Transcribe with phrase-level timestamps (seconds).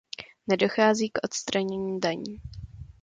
[0.47, 2.41] Nedochází k odstranění daní.